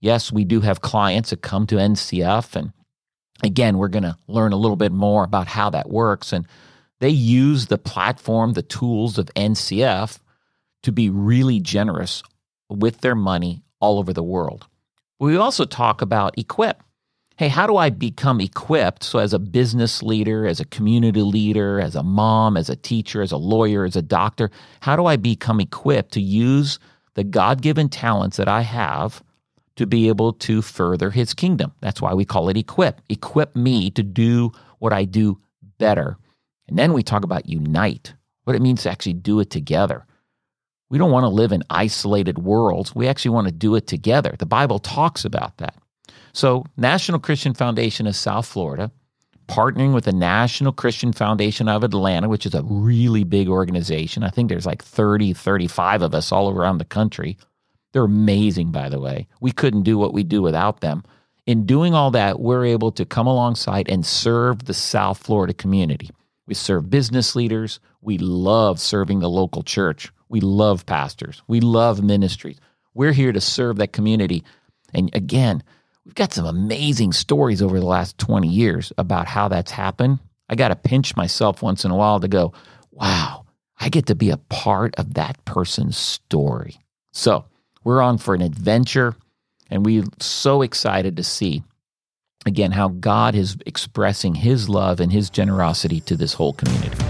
Yes, 0.00 0.32
we 0.32 0.44
do 0.44 0.60
have 0.60 0.80
clients 0.80 1.30
that 1.30 1.42
come 1.42 1.66
to 1.68 1.76
NCF. 1.76 2.56
And 2.56 2.72
again, 3.42 3.78
we're 3.78 3.88
going 3.88 4.02
to 4.02 4.16
learn 4.26 4.52
a 4.52 4.56
little 4.56 4.76
bit 4.76 4.92
more 4.92 5.24
about 5.24 5.46
how 5.46 5.70
that 5.70 5.88
works. 5.88 6.32
And 6.32 6.46
they 7.00 7.08
use 7.08 7.66
the 7.66 7.78
platform, 7.78 8.52
the 8.52 8.62
tools 8.62 9.18
of 9.18 9.26
NCF 9.34 10.18
to 10.82 10.92
be 10.92 11.08
really 11.08 11.60
generous 11.60 12.22
with 12.68 13.00
their 13.00 13.14
money 13.14 13.62
all 13.80 13.98
over 13.98 14.12
the 14.12 14.22
world. 14.22 14.66
We 15.18 15.36
also 15.36 15.64
talk 15.64 16.02
about 16.02 16.38
equip 16.38 16.82
hey, 17.42 17.48
how 17.48 17.66
do 17.66 17.76
I 17.76 17.90
become 17.90 18.40
equipped? 18.40 19.02
So, 19.02 19.18
as 19.18 19.32
a 19.32 19.38
business 19.40 20.00
leader, 20.00 20.46
as 20.46 20.60
a 20.60 20.64
community 20.64 21.22
leader, 21.22 21.80
as 21.80 21.96
a 21.96 22.02
mom, 22.04 22.56
as 22.56 22.70
a 22.70 22.76
teacher, 22.76 23.20
as 23.20 23.32
a 23.32 23.36
lawyer, 23.36 23.84
as 23.84 23.96
a 23.96 24.02
doctor, 24.02 24.48
how 24.78 24.94
do 24.94 25.06
I 25.06 25.16
become 25.16 25.58
equipped 25.58 26.12
to 26.12 26.20
use 26.20 26.78
the 27.14 27.24
God 27.24 27.60
given 27.60 27.88
talents 27.88 28.36
that 28.36 28.46
I 28.46 28.60
have 28.60 29.24
to 29.74 29.88
be 29.88 30.06
able 30.06 30.34
to 30.34 30.62
further 30.62 31.10
his 31.10 31.34
kingdom? 31.34 31.72
That's 31.80 32.00
why 32.00 32.14
we 32.14 32.24
call 32.24 32.48
it 32.48 32.56
equip. 32.56 33.00
Equip 33.08 33.56
me 33.56 33.90
to 33.90 34.04
do 34.04 34.52
what 34.78 34.92
I 34.92 35.04
do 35.04 35.40
better. 35.78 36.16
And 36.68 36.78
then 36.78 36.92
we 36.92 37.02
talk 37.02 37.24
about 37.24 37.48
unite, 37.48 38.14
what 38.44 38.54
it 38.54 38.62
means 38.62 38.84
to 38.84 38.90
actually 38.92 39.14
do 39.14 39.40
it 39.40 39.50
together. 39.50 40.06
We 40.90 40.98
don't 40.98 41.10
want 41.10 41.24
to 41.24 41.28
live 41.28 41.50
in 41.50 41.64
isolated 41.70 42.38
worlds. 42.38 42.94
We 42.94 43.08
actually 43.08 43.32
want 43.32 43.48
to 43.48 43.52
do 43.52 43.74
it 43.74 43.88
together. 43.88 44.36
The 44.38 44.46
Bible 44.46 44.78
talks 44.78 45.24
about 45.24 45.56
that. 45.58 45.81
So, 46.32 46.64
National 46.76 47.20
Christian 47.20 47.54
Foundation 47.54 48.06
of 48.06 48.16
South 48.16 48.46
Florida, 48.46 48.90
partnering 49.48 49.94
with 49.94 50.04
the 50.04 50.12
National 50.12 50.72
Christian 50.72 51.12
Foundation 51.12 51.68
of 51.68 51.84
Atlanta, 51.84 52.28
which 52.28 52.46
is 52.46 52.54
a 52.54 52.62
really 52.62 53.24
big 53.24 53.48
organization. 53.48 54.22
I 54.22 54.30
think 54.30 54.48
there's 54.48 54.66
like 54.66 54.82
30, 54.82 55.34
35 55.34 56.02
of 56.02 56.14
us 56.14 56.32
all 56.32 56.50
around 56.50 56.78
the 56.78 56.86
country. 56.86 57.36
They're 57.92 58.04
amazing, 58.04 58.72
by 58.72 58.88
the 58.88 59.00
way. 59.00 59.28
We 59.40 59.52
couldn't 59.52 59.82
do 59.82 59.98
what 59.98 60.14
we 60.14 60.22
do 60.22 60.42
without 60.42 60.80
them. 60.80 61.04
In 61.46 61.66
doing 61.66 61.94
all 61.94 62.10
that, 62.12 62.40
we're 62.40 62.64
able 62.64 62.92
to 62.92 63.04
come 63.04 63.26
alongside 63.26 63.88
and 63.90 64.06
serve 64.06 64.64
the 64.64 64.74
South 64.74 65.18
Florida 65.18 65.52
community. 65.52 66.10
We 66.46 66.54
serve 66.54 66.90
business 66.90 67.36
leaders. 67.36 67.80
We 68.00 68.18
love 68.18 68.80
serving 68.80 69.20
the 69.20 69.30
local 69.30 69.62
church. 69.62 70.10
We 70.28 70.40
love 70.40 70.86
pastors. 70.86 71.42
We 71.48 71.60
love 71.60 72.02
ministries. 72.02 72.58
We're 72.94 73.12
here 73.12 73.32
to 73.32 73.40
serve 73.40 73.76
that 73.76 73.92
community 73.92 74.44
And 74.94 75.14
again, 75.14 75.62
we've 76.04 76.14
got 76.14 76.32
some 76.32 76.46
amazing 76.46 77.12
stories 77.12 77.62
over 77.62 77.78
the 77.78 77.86
last 77.86 78.18
20 78.18 78.48
years 78.48 78.92
about 78.98 79.26
how 79.26 79.48
that's 79.48 79.70
happened. 79.70 80.18
I 80.48 80.54
got 80.54 80.68
to 80.68 80.76
pinch 80.76 81.16
myself 81.16 81.62
once 81.62 81.84
in 81.84 81.90
a 81.90 81.96
while 81.96 82.20
to 82.20 82.28
go, 82.28 82.52
wow, 82.90 83.44
I 83.78 83.88
get 83.88 84.06
to 84.06 84.14
be 84.14 84.30
a 84.30 84.36
part 84.36 84.94
of 84.96 85.14
that 85.14 85.42
person's 85.44 85.96
story. 85.96 86.76
So 87.12 87.44
we're 87.84 88.02
on 88.02 88.18
for 88.18 88.34
an 88.34 88.42
adventure, 88.42 89.16
and 89.70 89.84
we're 89.84 90.04
so 90.20 90.62
excited 90.62 91.16
to 91.16 91.24
see 91.24 91.62
again 92.46 92.72
how 92.72 92.88
God 92.88 93.34
is 93.34 93.56
expressing 93.66 94.34
his 94.34 94.68
love 94.68 95.00
and 95.00 95.12
his 95.12 95.30
generosity 95.30 96.00
to 96.00 96.16
this 96.16 96.34
whole 96.34 96.52
community. 96.52 97.01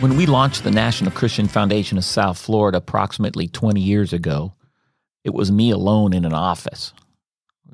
When 0.00 0.16
we 0.16 0.24
launched 0.24 0.64
the 0.64 0.70
National 0.70 1.10
Christian 1.10 1.46
Foundation 1.46 1.98
of 1.98 2.06
South 2.06 2.38
Florida 2.38 2.78
approximately 2.78 3.48
20 3.48 3.82
years 3.82 4.14
ago, 4.14 4.54
it 5.24 5.34
was 5.34 5.52
me 5.52 5.72
alone 5.72 6.14
in 6.14 6.24
an 6.24 6.32
office. 6.32 6.94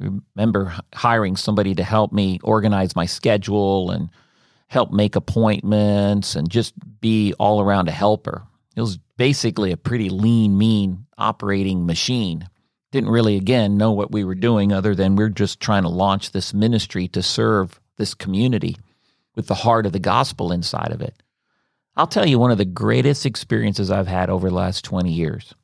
I 0.02 0.08
remember 0.34 0.74
hiring 0.92 1.36
somebody 1.36 1.76
to 1.76 1.84
help 1.84 2.12
me 2.12 2.40
organize 2.42 2.96
my 2.96 3.06
schedule 3.06 3.92
and 3.92 4.10
help 4.66 4.90
make 4.90 5.14
appointments 5.14 6.34
and 6.34 6.50
just 6.50 6.74
be 7.00 7.32
all 7.34 7.60
around 7.60 7.88
a 7.88 7.92
helper. 7.92 8.42
It 8.74 8.80
was 8.80 8.98
basically 9.16 9.70
a 9.70 9.76
pretty 9.76 10.08
lean, 10.08 10.58
mean 10.58 11.06
operating 11.16 11.86
machine. 11.86 12.48
Didn't 12.90 13.10
really, 13.10 13.36
again, 13.36 13.76
know 13.76 13.92
what 13.92 14.10
we 14.10 14.24
were 14.24 14.34
doing 14.34 14.72
other 14.72 14.96
than 14.96 15.14
we're 15.14 15.28
just 15.28 15.60
trying 15.60 15.84
to 15.84 15.88
launch 15.88 16.32
this 16.32 16.52
ministry 16.52 17.06
to 17.06 17.22
serve 17.22 17.78
this 17.98 18.14
community 18.14 18.76
with 19.36 19.46
the 19.46 19.54
heart 19.54 19.86
of 19.86 19.92
the 19.92 20.00
gospel 20.00 20.50
inside 20.50 20.90
of 20.90 21.00
it. 21.00 21.14
I'll 21.96 22.06
tell 22.06 22.26
you 22.26 22.38
one 22.38 22.50
of 22.50 22.58
the 22.58 22.64
greatest 22.64 23.24
experiences 23.24 23.90
I've 23.90 24.06
had 24.06 24.28
over 24.28 24.48
the 24.48 24.54
last 24.54 24.84
20 24.84 25.10
years. 25.10 25.54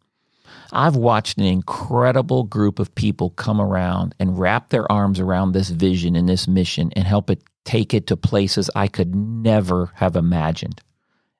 I've 0.72 0.96
watched 0.96 1.36
an 1.36 1.44
incredible 1.44 2.44
group 2.44 2.78
of 2.78 2.94
people 2.94 3.30
come 3.30 3.60
around 3.60 4.14
and 4.18 4.38
wrap 4.38 4.70
their 4.70 4.90
arms 4.90 5.20
around 5.20 5.52
this 5.52 5.68
vision 5.68 6.16
and 6.16 6.26
this 6.26 6.48
mission 6.48 6.90
and 6.96 7.06
help 7.06 7.28
it 7.28 7.42
take 7.64 7.92
it 7.92 8.06
to 8.06 8.16
places 8.16 8.70
I 8.74 8.88
could 8.88 9.14
never 9.14 9.90
have 9.96 10.16
imagined. 10.16 10.80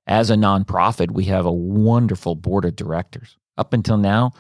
As 0.07 0.29
a 0.29 0.35
nonprofit, 0.35 1.13
we 1.13 1.25
have 1.25 1.47
a 1.47 1.53
wonderful 1.53 2.35
board 2.35 2.67
of 2.67 2.77
directors. 2.77 3.39
Up 3.57 3.73
until 3.73 3.97
now, 3.97 4.33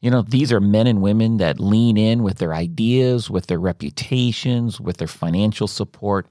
you 0.00 0.10
know, 0.10 0.22
these 0.22 0.50
are 0.50 0.60
men 0.60 0.86
and 0.86 1.02
women 1.02 1.36
that 1.36 1.60
lean 1.60 1.98
in 1.98 2.22
with 2.22 2.38
their 2.38 2.54
ideas, 2.54 3.28
with 3.28 3.48
their 3.48 3.60
reputations, 3.60 4.80
with 4.80 4.96
their 4.96 5.08
financial 5.08 5.66
support, 5.66 6.26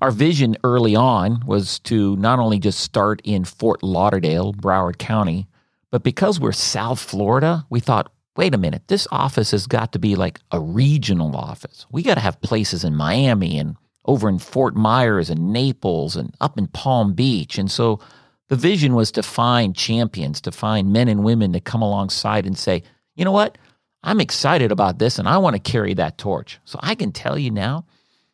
our 0.00 0.10
vision 0.10 0.56
early 0.64 0.94
on 0.94 1.42
was 1.46 1.78
to 1.80 2.16
not 2.16 2.38
only 2.38 2.58
just 2.58 2.80
start 2.80 3.20
in 3.24 3.44
Fort 3.44 3.82
Lauderdale, 3.82 4.52
Broward 4.52 4.98
County, 4.98 5.46
but 5.90 6.02
because 6.02 6.38
we're 6.38 6.52
South 6.52 7.00
Florida, 7.00 7.64
we 7.70 7.80
thought, 7.80 8.12
wait 8.36 8.54
a 8.54 8.58
minute, 8.58 8.82
this 8.88 9.06
office 9.10 9.50
has 9.52 9.66
got 9.66 9.92
to 9.92 9.98
be 9.98 10.14
like 10.14 10.40
a 10.52 10.60
regional 10.60 11.34
office. 11.34 11.86
We 11.90 12.02
got 12.02 12.14
to 12.14 12.20
have 12.20 12.40
places 12.40 12.84
in 12.84 12.94
Miami 12.94 13.58
and 13.58 13.76
over 14.04 14.28
in 14.28 14.38
Fort 14.38 14.76
Myers 14.76 15.30
and 15.30 15.52
Naples 15.52 16.16
and 16.16 16.34
up 16.40 16.58
in 16.58 16.66
Palm 16.68 17.14
Beach. 17.14 17.58
And 17.58 17.70
so 17.70 18.00
the 18.48 18.56
vision 18.56 18.94
was 18.94 19.10
to 19.12 19.22
find 19.22 19.74
champions, 19.74 20.40
to 20.42 20.52
find 20.52 20.92
men 20.92 21.08
and 21.08 21.24
women 21.24 21.52
to 21.54 21.60
come 21.60 21.82
alongside 21.82 22.46
and 22.46 22.56
say, 22.56 22.82
you 23.14 23.24
know 23.24 23.32
what? 23.32 23.58
I'm 24.02 24.20
excited 24.20 24.70
about 24.70 24.98
this 24.98 25.18
and 25.18 25.26
I 25.26 25.38
want 25.38 25.56
to 25.56 25.70
carry 25.72 25.94
that 25.94 26.18
torch. 26.18 26.60
So 26.64 26.78
I 26.82 26.94
can 26.94 27.10
tell 27.10 27.38
you 27.38 27.50
now, 27.50 27.86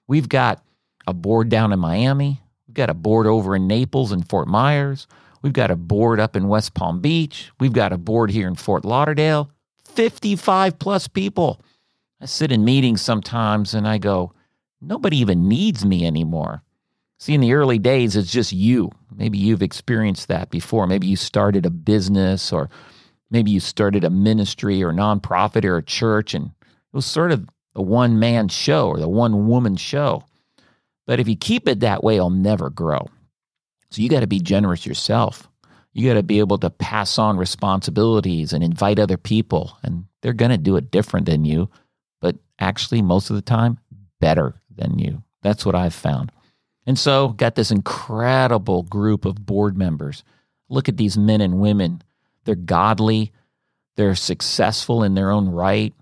we've 0.09 0.29
got 0.29 0.63
a 1.07 1.15
board 1.15 1.49
down 1.49 1.73
in 1.73 1.79
Miami. 1.79 2.41
We've 2.67 2.75
got 2.75 2.91
a 2.91 2.95
board 2.95 3.27
over 3.27 3.57
in 3.57 3.67
Naples 3.67 4.13
and 4.13 4.29
Fort 4.29 4.49
Myers. 4.49 5.07
We've 5.43 5.53
got 5.53 5.71
a 5.71 5.77
board 5.77 6.21
up 6.21 6.37
in 6.37 6.49
West 6.49 6.75
Palm 6.75 7.01
Beach. 7.01 7.51
We've 7.59 7.73
got 7.73 7.93
a 7.93 7.99
board 7.99 8.31
here 8.31 8.47
in 8.47 8.55
Fort 8.55 8.85
Lauderdale. 8.85 9.51
55 9.85 10.79
plus 10.79 11.09
people. 11.09 11.61
I 12.21 12.27
sit 12.27 12.53
in 12.53 12.65
meetings 12.65 13.03
sometimes 13.03 13.75
and 13.75 13.87
I 13.87 13.99
go, 13.99 14.33
nobody 14.81 15.19
even 15.19 15.49
needs 15.49 15.85
me 15.85 16.07
anymore. 16.07 16.63
See, 17.19 17.35
in 17.35 17.41
the 17.41 17.53
early 17.53 17.79
days, 17.79 18.17
it's 18.17 18.33
just 18.33 18.53
you. 18.53 18.91
Maybe 19.15 19.39
you've 19.39 19.63
experienced 19.63 20.29
that 20.29 20.51
before. 20.51 20.87
Maybe 20.87 21.09
you 21.09 21.17
started 21.17 21.67
a 21.67 21.71
business 21.71 22.53
or 22.53 22.71
maybe 23.31 23.51
you 23.51 23.61
started 23.61 24.05
a 24.05 24.11
ministry 24.11 24.83
or 24.83 24.91
a 24.91 24.95
nonprofit 24.95 25.65
or 25.65 25.77
a 25.77 25.83
church 25.83 26.35
and 26.35 26.47
it 26.47 26.97
was 26.97 27.07
sort 27.07 27.33
of 27.33 27.49
a 27.75 27.83
one 27.83 28.19
man 28.19 28.49
show 28.49 28.89
or 28.89 28.99
the 28.99 29.09
one 29.09 29.49
woman 29.49 29.77
show. 29.77 30.25
But 31.07 31.21
if 31.21 31.29
you 31.29 31.37
keep 31.37 31.69
it 31.69 31.81
that 31.81 32.05
way, 32.05 32.17
it'll 32.17 32.31
never 32.31 32.71
grow. 32.71 33.09
So 33.91 34.03
you 34.03 34.09
got 34.09 34.21
to 34.21 34.27
be 34.27 34.41
generous 34.41 34.87
yourself. 34.87 35.49
You 35.93 36.09
got 36.09 36.15
to 36.15 36.23
be 36.23 36.39
able 36.39 36.59
to 36.59 36.71
pass 36.71 37.19
on 37.19 37.37
responsibilities 37.37 38.53
and 38.53 38.65
invite 38.65 38.99
other 38.99 39.19
people. 39.19 39.77
And 39.83 40.07
they're 40.23 40.33
going 40.33 40.51
to 40.51 40.59
do 40.59 40.77
it 40.77 40.91
different 40.91 41.27
than 41.27 41.45
you, 41.45 41.69
but 42.21 42.37
actually, 42.59 43.03
most 43.03 43.29
of 43.29 43.37
the 43.37 43.43
time, 43.43 43.79
better 44.21 44.55
than 44.75 44.99
you. 44.99 45.23
That's 45.43 45.67
what 45.67 45.75
I've 45.75 45.95
found. 45.95 46.33
And 46.87 46.99
so, 46.99 47.29
got 47.29 47.55
this 47.55 47.71
incredible 47.71 48.85
group 48.85 49.25
of 49.25 49.45
board 49.45 49.77
members. 49.77 50.25
Look 50.69 50.89
at 50.89 50.97
these 50.97 51.19
men 51.19 51.41
and 51.41 51.61
women. 51.61 52.03
They're 52.45 52.55
godly, 52.55 53.33
they're 53.97 54.15
successful 54.15 55.03
in 55.03 55.15
their 55.15 55.31
own 55.31 55.49
right, 55.49 55.93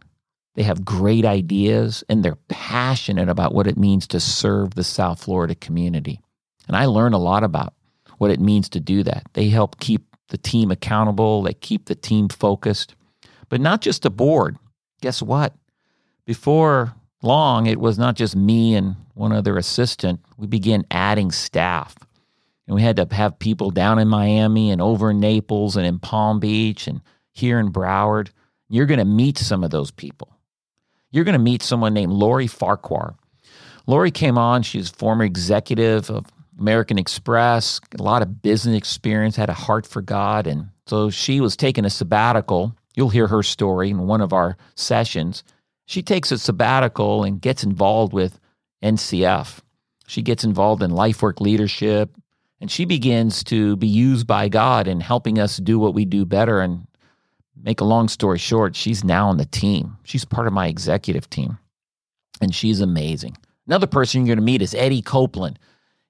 they 0.61 0.65
have 0.65 0.85
great 0.85 1.25
ideas 1.25 2.05
and 2.11 2.23
they're 2.23 2.37
passionate 2.49 3.31
about 3.31 3.55
what 3.55 3.67
it 3.67 3.79
means 3.79 4.07
to 4.07 4.21
serve 4.21 4.75
the 4.75 4.85
South 4.85 5.25
Florida 5.25 5.55
community. 5.55 6.21
And 6.69 6.77
I 6.77 6.85
learn 6.85 7.15
a 7.15 7.19
lot 7.19 7.45
about 7.45 7.73
what 8.19 8.31
it 8.31 8.41
means 8.41 8.69
to 8.69 8.79
do 8.79 9.03
that. 9.05 9.23
They 9.33 9.49
help 9.49 9.81
keep 9.81 10.03
the 10.29 10.37
team 10.37 10.71
accountable, 10.71 11.41
they 11.41 11.55
keep 11.55 11.87
the 11.87 11.95
team 11.95 12.29
focused, 12.29 12.95
but 13.49 13.59
not 13.59 13.81
just 13.81 14.05
a 14.05 14.11
board. 14.11 14.59
Guess 15.01 15.23
what? 15.23 15.55
Before 16.27 16.95
long, 17.23 17.65
it 17.65 17.81
was 17.81 17.99
not 17.99 18.15
just 18.15 18.37
me 18.37 18.75
and 18.75 18.97
one 19.15 19.33
other 19.33 19.57
assistant. 19.57 20.21
We 20.37 20.47
began 20.47 20.85
adding 20.91 21.31
staff. 21.31 21.97
And 22.67 22.75
we 22.75 22.83
had 22.83 22.97
to 22.97 23.09
have 23.13 23.39
people 23.39 23.71
down 23.71 23.99
in 23.99 24.09
Miami 24.09 24.71
and 24.71 24.83
over 24.83 25.11
in 25.11 25.21
Naples 25.21 25.79
and 25.79 25.87
in 25.87 26.01
Palm 26.01 26.39
Beach 26.39 26.87
and 26.87 27.01
here 27.33 27.59
in 27.59 27.73
Broward. 27.73 28.29
You're 28.69 28.85
going 28.85 28.99
to 28.99 29.07
meet 29.07 29.39
some 29.39 29.65
of 29.65 29.71
those 29.71 29.91
people 29.91 30.37
you're 31.11 31.25
going 31.25 31.33
to 31.33 31.39
meet 31.39 31.63
someone 31.63 31.95
named 31.95 32.13
Lori 32.13 32.47
Farquhar. 32.47 33.15
Lori 33.87 34.11
came 34.11 34.39
on. 34.39 34.63
She's 34.63 34.91
a 34.91 34.95
former 34.95 35.25
executive 35.25 36.11
of 36.11 36.27
American 36.59 36.99
Express, 36.99 37.81
a 37.99 38.03
lot 38.03 38.23
of 38.23 38.43
business 38.43 38.77
experience, 38.77 39.35
had 39.35 39.49
a 39.49 39.55
heart 39.55 39.87
for 39.87 40.03
God. 40.03 40.47
And 40.47 40.69
so 40.87 41.11
she 41.11 41.41
was 41.41 41.57
taking 41.57 41.85
a 41.85 41.91
sabbatical. 41.91 42.77
You'll 42.95 43.09
hear 43.09 43.27
her 43.27 43.43
story 43.43 43.91
in 43.91 44.07
one 44.07 44.21
of 44.21 44.33
our 44.33 44.57
sessions. 44.75 45.43
She 45.87 46.03
takes 46.03 46.31
a 46.31 46.39
sabbatical 46.39 47.25
and 47.25 47.41
gets 47.41 47.65
involved 47.65 48.13
with 48.13 48.39
NCF. 48.85 49.61
She 50.07 50.23
gets 50.23 50.45
involved 50.45 50.83
in 50.83 50.91
life 50.91 51.23
work 51.23 51.41
leadership, 51.41 52.15
and 52.61 52.71
she 52.71 52.85
begins 52.85 53.43
to 53.45 53.77
be 53.77 53.87
used 53.87 54.27
by 54.27 54.49
God 54.49 54.87
in 54.87 55.01
helping 55.01 55.39
us 55.39 55.57
do 55.57 55.79
what 55.79 55.95
we 55.95 56.05
do 56.05 56.25
better 56.25 56.61
and 56.61 56.87
make 57.63 57.81
a 57.81 57.85
long 57.85 58.09
story 58.09 58.39
short, 58.39 58.77
she's 58.77 59.05
now 59.05 59.29
on 59.29 59.37
the 59.37 59.45
team. 59.47 59.97
She's 60.05 60.25
part 60.25 60.47
of 60.47 60.53
my 60.53 60.67
executive 60.67 61.29
team, 61.31 61.59
and 62.41 62.55
she's 62.55 62.81
amazing. 62.81 63.37
Another 63.67 63.87
person 63.87 64.21
you're 64.21 64.35
going 64.35 64.45
to 64.45 64.53
meet 64.53 64.63
is 64.63 64.75
Eddie 64.75 65.03
Copeland. 65.03 65.59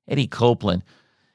Eddie 0.09 0.27
Copeland, 0.27 0.83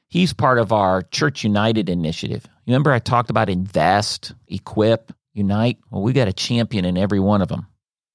he's 0.08 0.32
part 0.32 0.58
of 0.58 0.72
our 0.72 1.02
Church 1.02 1.44
United 1.44 1.88
initiative. 1.88 2.44
You 2.64 2.72
remember 2.72 2.92
I 2.92 2.98
talked 2.98 3.30
about 3.30 3.48
invest, 3.48 4.34
equip, 4.48 5.12
unite? 5.32 5.78
Well, 5.90 6.02
we 6.02 6.12
got 6.12 6.28
a 6.28 6.32
champion 6.32 6.84
in 6.84 6.98
every 6.98 7.20
one 7.20 7.42
of 7.42 7.48
them. 7.48 7.66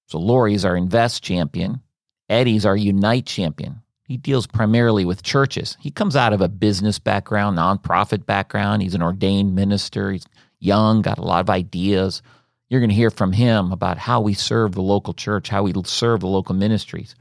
So 0.08 0.20
Lori's 0.20 0.65
our 0.65 0.75
invest 0.75 1.24
champion. 1.24 1.81
Eddie's 2.27 2.65
our 2.65 2.75
unite 2.75 3.25
champion. 3.25 3.81
He 4.03 4.17
deals 4.17 4.46
primarily 4.46 5.05
with 5.05 5.24
churches. 5.24 5.77
He 5.79 5.89
comes 5.89 6.17
out 6.17 6.34
of 6.34 6.41
a 6.41 6.50
business 6.50 7.00
background, 7.00 7.58
nonprofit 7.58 8.25
background. 8.25 8.81
He's 8.81 8.93
an 8.96 9.01
ordained 9.01 9.55
minister. 9.55 10.12
He's 10.12 10.25
young, 10.61 11.01
got 11.01 11.17
a 11.17 11.23
lot 11.23 11.41
of 11.41 11.49
ideas. 11.49 12.21
You're 12.69 12.79
going 12.79 12.89
to 12.89 12.95
hear 12.95 13.11
from 13.11 13.33
him 13.33 13.71
about 13.71 13.97
how 13.97 14.21
we 14.21 14.33
serve 14.33 14.73
the 14.73 14.81
local 14.81 15.13
church, 15.13 15.49
how 15.49 15.63
we 15.63 15.73
serve 15.83 16.21
the 16.21 16.27
local 16.27 16.55
ministries. 16.55 17.15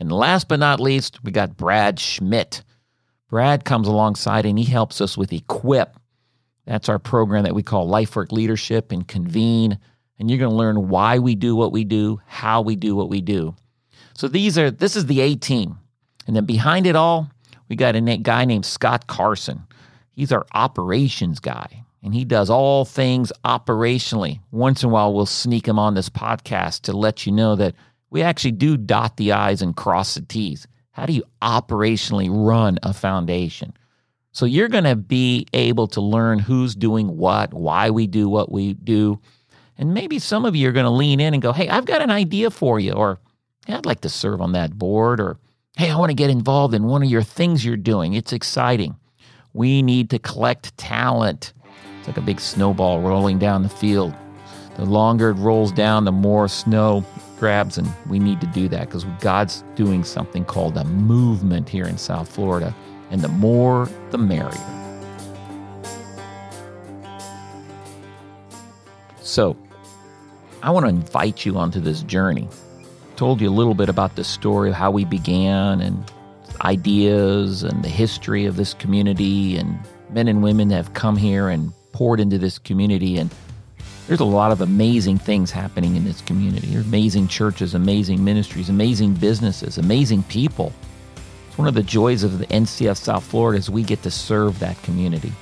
And 0.00 0.10
last 0.10 0.48
but 0.48 0.60
not 0.60 0.80
least, 0.80 1.22
we 1.24 1.30
got 1.30 1.56
Brad 1.56 1.98
Schmidt. 1.98 2.62
Brad 3.28 3.64
comes 3.64 3.88
alongside 3.88 4.46
and 4.46 4.58
he 4.58 4.64
helps 4.64 5.00
us 5.00 5.18
with 5.18 5.32
Equip. 5.32 5.98
That's 6.64 6.88
our 6.88 6.98
program 6.98 7.44
that 7.44 7.54
we 7.54 7.62
call 7.62 7.88
Lifework 7.88 8.32
Leadership 8.32 8.92
and 8.92 9.06
Convene. 9.06 9.78
And 10.18 10.30
you're 10.30 10.38
going 10.38 10.50
to 10.50 10.56
learn 10.56 10.88
why 10.88 11.18
we 11.18 11.34
do 11.34 11.54
what 11.54 11.72
we 11.72 11.84
do, 11.84 12.20
how 12.26 12.62
we 12.62 12.76
do 12.76 12.96
what 12.96 13.10
we 13.10 13.20
do. 13.20 13.54
So 14.14 14.28
these 14.28 14.56
are 14.58 14.70
this 14.70 14.96
is 14.96 15.06
the 15.06 15.20
A 15.20 15.34
team. 15.34 15.78
And 16.26 16.34
then 16.34 16.44
behind 16.44 16.86
it 16.86 16.96
all, 16.96 17.30
we 17.68 17.76
got 17.76 17.96
a 17.96 18.00
guy 18.00 18.44
named 18.44 18.66
Scott 18.66 19.06
Carson. 19.06 19.64
He's 20.10 20.32
our 20.32 20.46
operations 20.54 21.40
guy 21.40 21.84
and 22.02 22.14
he 22.14 22.24
does 22.24 22.50
all 22.50 22.84
things 22.84 23.32
operationally. 23.44 24.40
Once 24.50 24.82
in 24.82 24.88
a 24.88 24.92
while, 24.92 25.12
we'll 25.12 25.26
sneak 25.26 25.66
him 25.66 25.78
on 25.78 25.94
this 25.94 26.08
podcast 26.08 26.82
to 26.82 26.92
let 26.92 27.26
you 27.26 27.32
know 27.32 27.56
that 27.56 27.74
We 28.10 28.22
actually 28.22 28.52
do 28.52 28.76
dot 28.76 29.16
the 29.16 29.32
I's 29.32 29.62
and 29.62 29.76
cross 29.76 30.14
the 30.14 30.22
T's. 30.22 30.66
How 30.92 31.06
do 31.06 31.12
you 31.12 31.24
operationally 31.42 32.28
run 32.30 32.78
a 32.82 32.92
foundation? 32.92 33.74
So 34.32 34.46
you're 34.46 34.68
going 34.68 34.84
to 34.84 34.96
be 34.96 35.46
able 35.52 35.88
to 35.88 36.00
learn 36.00 36.38
who's 36.38 36.74
doing 36.74 37.16
what, 37.16 37.52
why 37.52 37.90
we 37.90 38.06
do 38.06 38.28
what 38.28 38.50
we 38.50 38.74
do. 38.74 39.20
And 39.76 39.94
maybe 39.94 40.18
some 40.18 40.44
of 40.44 40.56
you 40.56 40.68
are 40.68 40.72
going 40.72 40.84
to 40.84 40.90
lean 40.90 41.20
in 41.20 41.34
and 41.34 41.42
go, 41.42 41.52
hey, 41.52 41.68
I've 41.68 41.84
got 41.86 42.02
an 42.02 42.10
idea 42.10 42.50
for 42.50 42.80
you. 42.80 42.92
Or, 42.92 43.18
hey, 43.66 43.74
I'd 43.74 43.86
like 43.86 44.00
to 44.02 44.08
serve 44.08 44.40
on 44.40 44.52
that 44.52 44.76
board. 44.76 45.20
Or, 45.20 45.38
hey, 45.76 45.90
I 45.90 45.96
want 45.96 46.10
to 46.10 46.14
get 46.14 46.30
involved 46.30 46.74
in 46.74 46.84
one 46.84 47.02
of 47.02 47.10
your 47.10 47.22
things 47.22 47.64
you're 47.64 47.76
doing. 47.76 48.14
It's 48.14 48.32
exciting. 48.32 48.96
We 49.52 49.82
need 49.82 50.10
to 50.10 50.18
collect 50.18 50.76
talent. 50.76 51.52
It's 51.98 52.08
like 52.08 52.16
a 52.16 52.22
big 52.22 52.40
snowball 52.40 53.00
rolling 53.00 53.38
down 53.38 53.62
the 53.62 53.68
field. 53.68 54.14
The 54.76 54.84
longer 54.84 55.30
it 55.30 55.34
rolls 55.34 55.72
down, 55.72 56.04
the 56.04 56.12
more 56.12 56.46
snow 56.48 57.04
grabs, 57.38 57.78
and 57.78 57.88
we 58.08 58.18
need 58.18 58.40
to 58.40 58.46
do 58.48 58.68
that 58.68 58.86
because 58.86 59.04
God's 59.20 59.64
doing 59.74 60.04
something 60.04 60.44
called 60.44 60.76
a 60.76 60.84
movement 60.84 61.68
here 61.68 61.86
in 61.86 61.98
South 61.98 62.28
Florida. 62.28 62.74
And 63.10 63.20
the 63.20 63.28
more, 63.28 63.88
the 64.10 64.18
merrier. 64.18 64.52
So, 69.20 69.56
I 70.62 70.70
want 70.70 70.84
to 70.84 70.90
invite 70.90 71.44
you 71.44 71.56
onto 71.56 71.80
this 71.80 72.02
journey. 72.02 72.48
Told 73.16 73.40
you 73.40 73.48
a 73.48 73.50
little 73.50 73.74
bit 73.74 73.88
about 73.88 74.16
the 74.16 74.24
story 74.24 74.70
of 74.70 74.74
how 74.74 74.90
we 74.90 75.04
began 75.04 75.80
and 75.80 76.10
ideas 76.62 77.62
and 77.62 77.82
the 77.82 77.88
history 77.88 78.46
of 78.46 78.56
this 78.56 78.74
community 78.74 79.56
and 79.56 79.78
men 80.10 80.28
and 80.28 80.42
women 80.42 80.68
that 80.68 80.76
have 80.76 80.94
come 80.94 81.16
here 81.16 81.48
and 81.48 81.72
poured 81.98 82.20
into 82.20 82.38
this 82.38 82.60
community 82.60 83.18
and 83.18 83.28
there's 84.06 84.20
a 84.20 84.24
lot 84.24 84.52
of 84.52 84.60
amazing 84.60 85.18
things 85.18 85.50
happening 85.50 85.96
in 85.96 86.04
this 86.04 86.20
community. 86.20 86.76
Amazing 86.76 87.26
churches, 87.26 87.74
amazing 87.74 88.22
ministries, 88.22 88.68
amazing 88.68 89.14
businesses, 89.14 89.78
amazing 89.78 90.22
people. 90.22 90.72
It's 91.48 91.58
one 91.58 91.66
of 91.66 91.74
the 91.74 91.82
joys 91.82 92.22
of 92.22 92.38
the 92.38 92.46
NCF 92.46 92.96
South 92.96 93.24
Florida 93.24 93.58
is 93.58 93.68
we 93.68 93.82
get 93.82 94.00
to 94.04 94.12
serve 94.12 94.60
that 94.60 94.80
community. 94.84 95.32